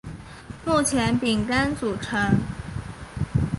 [0.65, 2.39] 目前饼干组成。